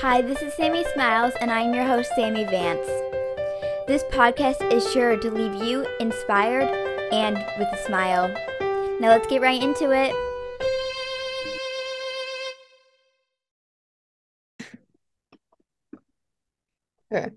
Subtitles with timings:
[0.00, 2.86] Hi, this is Sammy Smiles, and I'm your host, Sammy Vance.
[3.88, 6.68] This podcast is sure to leave you inspired
[7.12, 8.28] and with a smile.
[9.00, 10.14] Now let's get right into it.
[17.12, 17.30] Okay.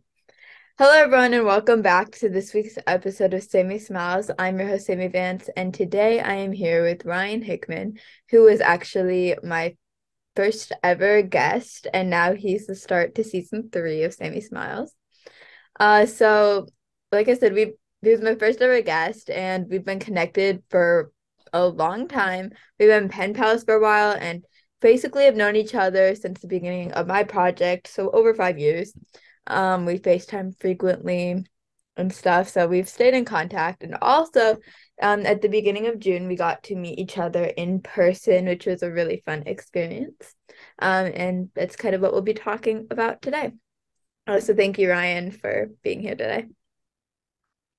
[0.77, 4.29] Hello, everyone, and welcome back to this week's episode of Sammy Smiles.
[4.37, 7.97] I'm your host, Sammy Vance, and today I am here with Ryan Hickman,
[8.29, 9.75] who was actually my
[10.35, 14.93] first ever guest, and now he's the start to season three of Sammy Smiles.
[15.79, 16.67] Uh, so
[17.11, 21.11] like I said, we he was my first ever guest, and we've been connected for
[21.53, 22.51] a long time.
[22.79, 24.43] We've been pen pals for a while, and
[24.81, 28.93] basically have known each other since the beginning of my project, so over five years.
[29.47, 31.45] Um, we FaceTime frequently
[31.97, 34.57] and stuff, so we've stayed in contact, and also
[35.01, 38.65] um, at the beginning of June, we got to meet each other in person, which
[38.65, 40.35] was a really fun experience.
[40.79, 43.51] Um, and that's kind of what we'll be talking about today.
[44.27, 46.45] Uh, so thank you, Ryan, for being here today.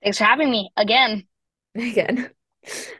[0.03, 1.27] Thanks for having me again.
[1.75, 2.29] Again.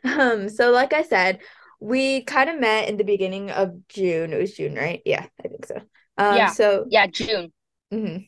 [0.03, 1.41] Um, so like I said,
[1.79, 4.33] we kind of met in the beginning of June.
[4.33, 5.03] It was June, right?
[5.05, 5.77] Yeah, I think so.
[6.17, 6.47] Um, yeah.
[6.47, 7.53] So yeah, June.
[7.93, 8.25] Mm-hmm.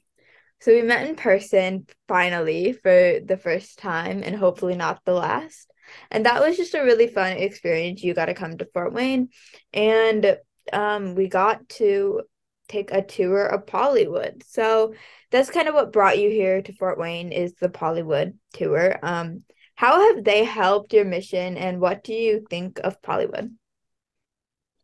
[0.65, 5.71] So we met in person finally for the first time, and hopefully not the last.
[6.11, 8.03] And that was just a really fun experience.
[8.03, 9.29] You got to come to Fort Wayne,
[9.75, 10.39] and
[10.73, 12.23] um, we got to
[12.67, 14.43] take a tour of Polywood.
[14.47, 14.95] So
[15.31, 18.99] that's kind of what brought you here to Fort Wayne is the Polywood tour.
[19.03, 23.55] Um, how have they helped your mission, and what do you think of Polywood?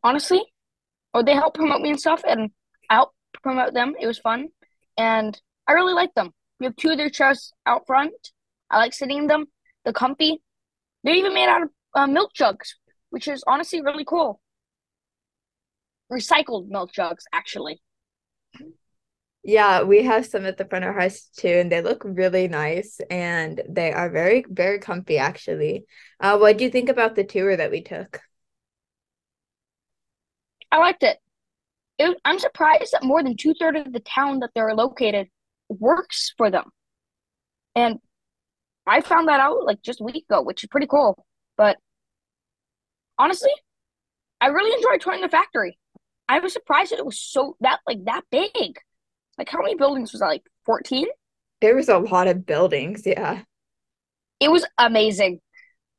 [0.04, 0.42] Honestly,
[1.14, 2.50] or they helped promote me and stuff, and
[2.90, 3.94] I helped promote them.
[3.98, 4.48] It was fun,
[4.98, 5.40] and
[5.70, 6.32] I really like them.
[6.58, 8.32] We have two of their chairs out front.
[8.72, 9.46] I like sitting in them.
[9.84, 10.42] They're comfy.
[11.04, 12.74] They're even made out of uh, milk jugs,
[13.10, 14.40] which is honestly really cool.
[16.10, 17.80] Recycled milk jugs, actually.
[19.44, 22.48] Yeah, we have some at the front of our house too, and they look really
[22.48, 25.84] nice and they are very, very comfy actually.
[26.18, 28.20] Uh, what do you think about the tour that we took?
[30.72, 31.18] I liked it.
[32.00, 35.28] it I'm surprised that more than two thirds of the town that they're located
[35.78, 36.64] works for them.
[37.74, 37.98] And
[38.86, 41.24] I found that out like just a week ago, which is pretty cool.
[41.56, 41.76] But
[43.18, 43.52] honestly,
[44.40, 45.78] I really enjoyed touring the factory.
[46.28, 48.78] I was surprised that it was so that like that big.
[49.38, 50.26] Like how many buildings was that?
[50.26, 51.06] Like 14?
[51.60, 53.42] There was a lot of buildings, yeah.
[54.40, 55.40] It was amazing.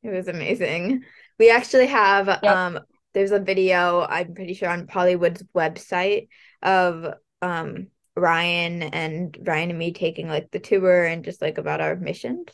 [0.04, 1.04] It was amazing.
[1.38, 2.44] We actually have Yep.
[2.44, 2.80] um
[3.14, 6.30] there's a video, I'm pretty sure on Polywood's website
[6.62, 11.82] of um Ryan and Ryan and me taking like the tour and just like about
[11.82, 12.48] our missions.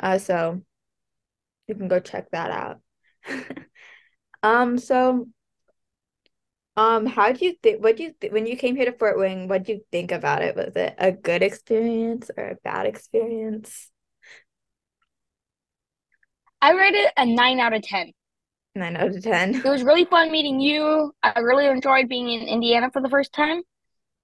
[0.00, 0.62] Uh so
[1.66, 2.80] you can go check that out.
[4.44, 5.26] Um so
[6.76, 9.18] um how do you think what do you th- when you came here to Fort
[9.18, 10.54] Wayne, what do you think about it?
[10.56, 13.90] Was it a good experience or a bad experience?
[16.62, 18.12] I rated it a nine out of ten.
[18.74, 19.56] Nine out of ten.
[19.56, 21.12] It was really fun meeting you.
[21.22, 23.62] I really enjoyed being in Indiana for the first time.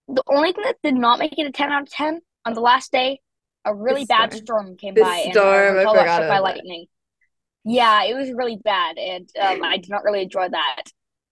[0.08, 2.60] The only thing that did not make it a ten out of ten on the
[2.60, 3.20] last day,
[3.64, 4.44] a really bad storm.
[4.44, 6.86] storm came The by and storm, our I hotel got forgot struck by lightning.
[7.64, 10.82] Yeah, it was really bad, and um, I did not really enjoy that.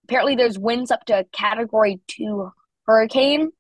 [0.05, 2.51] Apparently, there's winds up to Category Two
[2.87, 3.51] hurricane.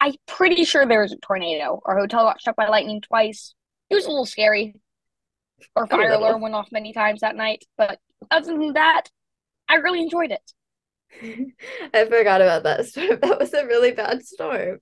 [0.00, 1.80] I'm pretty sure there was a tornado.
[1.84, 3.54] Our hotel got struck by lightning twice.
[3.88, 4.74] It was a little scary.
[5.76, 7.98] Our fire alarm went off many times that night, but
[8.30, 9.10] other than that,
[9.68, 10.52] I really enjoyed it.
[11.94, 13.18] I forgot about that storm.
[13.20, 14.78] That was a really bad storm.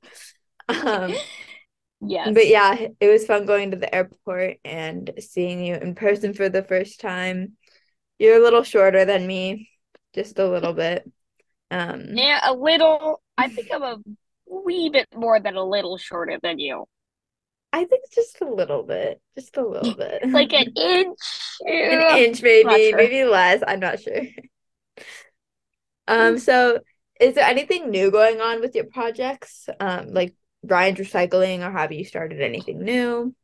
[0.69, 1.15] Um,
[2.01, 2.33] Yes.
[2.33, 6.49] but yeah, it was fun going to the airport and seeing you in person for
[6.49, 7.57] the first time.
[8.19, 9.69] You're a little shorter than me,
[10.15, 11.11] just a little bit.
[11.71, 13.21] Um, Yeah, a little.
[13.37, 13.99] I think I'm a
[14.47, 16.87] wee bit more than a little shorter than you.
[17.73, 20.29] I think just a little bit, just a little bit.
[20.31, 21.19] Like an inch.
[21.67, 22.97] An inch maybe, sure.
[22.97, 23.63] maybe less.
[23.67, 24.23] I'm not sure.
[26.09, 26.81] Um, so
[27.21, 29.69] is there anything new going on with your projects?
[29.79, 33.35] Um, like Ryan's recycling, or have you started anything new?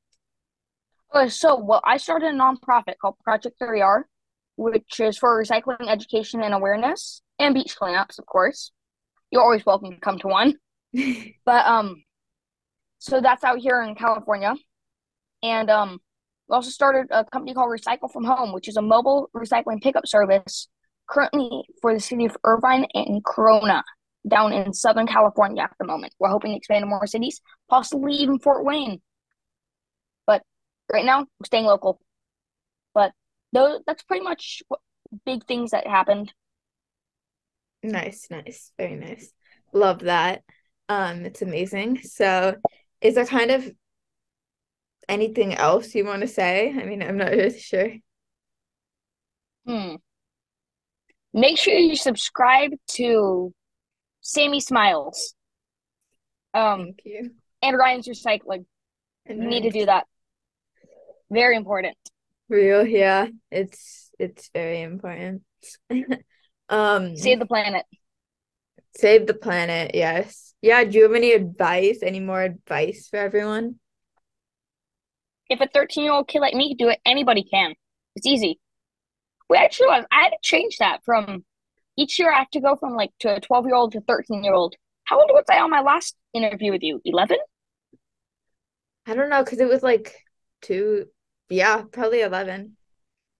[1.12, 4.02] Uh, so, well, I started a nonprofit called Project 3R,
[4.56, 8.72] which is for recycling education and awareness and beach cleanups, of course.
[9.30, 10.54] You're always welcome to come to one.
[11.44, 12.02] But um,
[12.98, 14.54] so that's out here in California,
[15.42, 15.98] and um,
[16.48, 20.06] we also started a company called Recycle from Home, which is a mobile recycling pickup
[20.06, 20.68] service
[21.08, 23.82] currently for the city of Irvine and Corona
[24.28, 26.14] down in Southern California at the moment.
[26.18, 29.00] We're hoping to expand to more cities, possibly even Fort Wayne.
[30.26, 30.42] But
[30.92, 32.00] right now, we're staying local.
[32.94, 33.12] But
[33.52, 34.80] those, that's pretty much what
[35.26, 36.32] big things that happened.
[37.82, 39.30] Nice, nice, very nice.
[39.72, 40.42] Love that.
[40.88, 42.02] Um, it's amazing.
[42.02, 42.56] So,
[43.00, 43.70] is there kind of
[45.08, 46.70] anything else you want to say?
[46.70, 47.90] I mean, I'm not really sure.
[49.66, 49.96] Hmm.
[51.34, 53.52] Make sure you subscribe to
[54.20, 55.34] Sammy Smiles.
[56.54, 57.30] Um, Thank you.
[57.60, 58.64] and Ryan's Recycling.
[59.26, 60.06] And You need to do that.
[61.30, 61.96] Very important.
[62.48, 63.26] Real, yeah.
[63.50, 65.42] It's it's very important.
[66.70, 67.84] Um, Save the planet.
[68.96, 70.54] save the planet, yes.
[70.62, 71.98] Yeah, do you have any advice?
[72.02, 73.78] Any more advice for everyone?
[75.50, 77.74] If a 13 year old kid like me can do it, anybody can.
[78.16, 78.58] It's easy.
[79.54, 81.44] We actually, I had to change that from
[81.96, 84.42] each year I have to go from like to a 12 year old to 13
[84.42, 84.74] year old.
[85.04, 87.00] How old was I on my last interview with you?
[87.04, 87.38] 11?
[89.06, 90.14] I don't know, because it was like
[90.62, 91.06] two,
[91.48, 92.76] yeah, probably 11.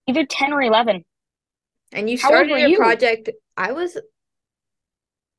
[0.06, 1.04] Either 10 or 11.
[1.92, 2.76] And you started your you?
[2.76, 3.96] project, I was,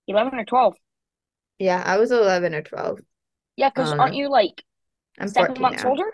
[0.07, 0.75] 11 or 12.
[1.59, 2.99] yeah, I was 11 or 12.
[3.55, 4.63] Yeah, because Um, aren't you like
[5.19, 5.89] I'm seven months now.
[5.89, 6.11] older?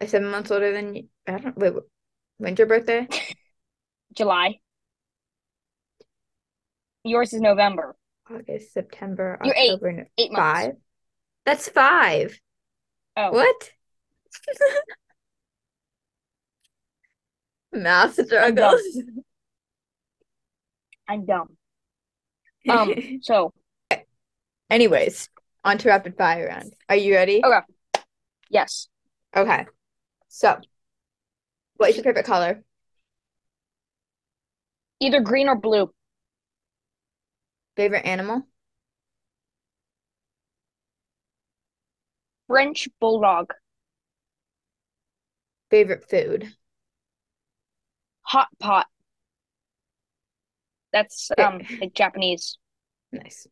[0.00, 1.08] I'm seven months older than you.
[1.26, 1.74] I don't, wait,
[2.38, 3.06] when's your birthday?
[4.14, 4.60] July.
[7.04, 7.96] Yours is November.
[8.30, 9.70] August, September, You're eight.
[9.72, 10.60] October, no- Eight months.
[10.66, 10.72] five.
[11.46, 12.38] That's five.
[13.16, 13.70] Oh, What?
[17.72, 18.80] Math struggles.
[21.08, 21.48] I'm dumb.
[22.68, 23.52] Um, so
[24.68, 25.30] Anyways,
[25.64, 26.74] on to rapid fire round.
[26.90, 27.40] Are you ready?
[27.42, 27.60] Okay.
[28.50, 28.88] yes.
[29.34, 29.64] Okay.
[30.28, 30.58] So,
[31.76, 32.62] what is your favorite color?
[35.00, 35.92] Either green or blue.
[37.76, 38.46] Favorite animal?
[42.48, 43.52] French bulldog.
[45.70, 46.52] Favorite food?
[48.22, 48.86] Hot pot.
[50.92, 52.58] That's um like Japanese.
[53.12, 53.46] Nice.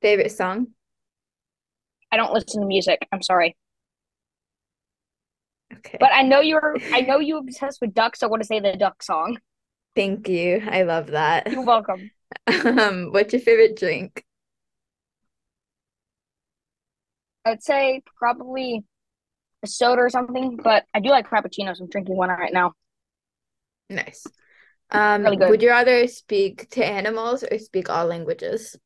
[0.00, 0.68] Favorite song?
[2.10, 3.06] I don't listen to music.
[3.12, 3.56] I'm sorry.
[5.74, 5.98] Okay.
[6.00, 8.60] But I know you're I know you're obsessed with ducks, so I want to say
[8.60, 9.38] the duck song.
[9.94, 10.62] Thank you.
[10.70, 11.48] I love that.
[11.50, 12.10] You're welcome.
[12.64, 14.24] Um, what's your favorite drink?
[17.44, 18.84] I'd say probably
[19.64, 21.80] a soda or something, but I do like frappuccinos.
[21.80, 22.74] I'm drinking one right now.
[23.88, 24.32] Nice.
[24.90, 28.76] Um, Really would you rather speak to animals or speak all languages?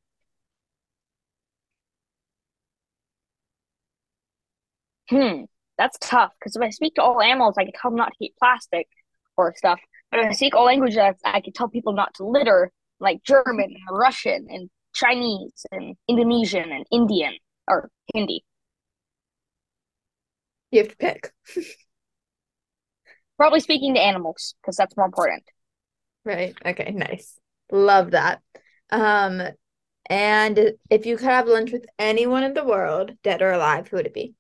[5.09, 5.43] Hmm,
[5.79, 8.25] that's tough because if I speak to all animals, I can tell them not to
[8.25, 8.89] eat plastic
[9.37, 9.79] or stuff.
[10.11, 13.99] But I speak all languages, I can tell people not to litter, like German and
[13.99, 17.35] Russian and Chinese and Indonesian and Indian
[17.69, 18.45] or Hindi.
[20.71, 21.33] You have to pick.
[23.37, 25.45] Probably speaking to animals because that's more important.
[26.25, 26.57] Right.
[26.65, 27.39] Okay, nice.
[27.71, 28.43] Love that.
[28.91, 29.43] Um,
[30.09, 33.97] and if you could have lunch with anyone in the world, dead or alive, who
[33.97, 34.35] would it be?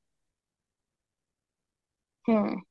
[2.27, 2.66] Hmm.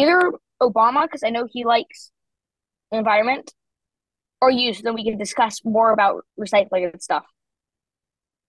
[0.00, 0.32] Either
[0.62, 2.12] Obama, because I know he likes
[2.92, 3.52] the environment,
[4.40, 7.24] or you, so then we can discuss more about recycling and stuff.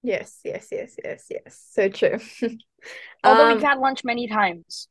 [0.03, 1.67] Yes, yes, yes, yes, yes.
[1.71, 2.17] So true.
[3.23, 4.87] Although Um, we've had lunch many times.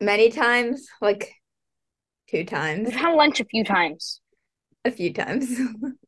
[0.00, 1.32] many times, like
[2.28, 4.22] two times, We've had lunch a few times.
[4.84, 5.58] a few times.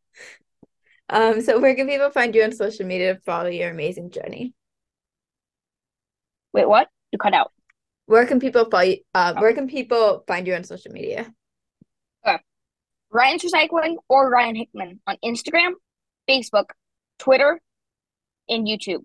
[1.10, 4.54] Um, so where can people find you on social media to follow your amazing journey?
[6.52, 6.88] Wait, what?
[7.12, 7.52] You cut out.
[8.08, 11.30] Where can people follow you, uh, where can people find you on social media?
[13.10, 15.72] Ryan's Recycling or Ryan Hickman on Instagram,
[16.28, 16.70] Facebook,
[17.18, 17.60] Twitter,
[18.48, 19.02] and YouTube.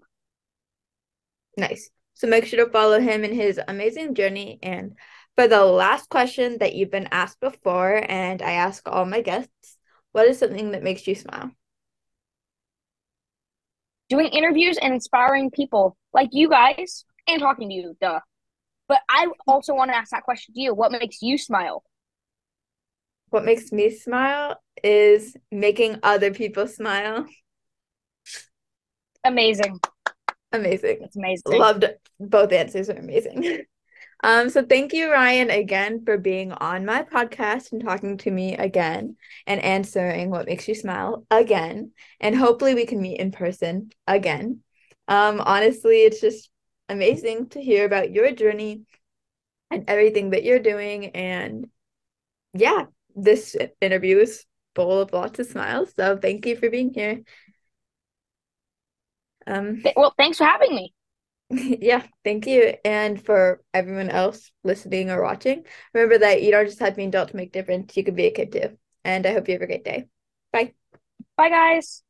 [1.58, 1.90] Nice.
[2.14, 4.60] So make sure to follow him in his amazing journey.
[4.64, 4.98] And
[5.36, 9.78] for the last question that you've been asked before, and I ask all my guests,
[10.14, 11.52] what is something that makes you smile?
[14.08, 18.22] Doing interviews and inspiring people like you guys and talking to you, duh.
[18.94, 20.76] But I also want to ask that question to you.
[20.76, 21.84] What makes you smile?
[23.32, 27.26] What makes me smile is making other people smile.
[29.24, 29.80] Amazing.
[30.52, 31.00] Amazing.
[31.02, 31.60] It's amazing.
[31.60, 31.86] Loved
[32.20, 33.64] both answers are amazing.
[34.26, 38.56] Um, so thank you, Ryan, again for being on my podcast and talking to me
[38.56, 41.92] again and answering what makes you smile again.
[42.22, 44.62] And hopefully we can meet in person again.
[45.10, 46.50] Um, honestly, it's just
[46.94, 48.82] amazing to hear about your journey
[49.72, 51.08] and everything that you're doing.
[51.08, 51.68] And
[52.54, 52.86] yeah,
[53.16, 54.46] this interview is
[54.76, 55.94] full of lots of smiles.
[55.96, 57.22] So thank you for being here.
[59.46, 60.94] Um, Well, thanks for having me.
[61.50, 62.76] yeah, thank you.
[62.86, 67.04] And for everyone else listening or watching, remember that you don't just have to be
[67.04, 67.96] an adult to make a difference.
[67.98, 68.78] You can be a kid too.
[69.04, 70.08] and I hope you have a great day.
[70.52, 70.74] Bye.
[71.38, 72.04] Bye, guys.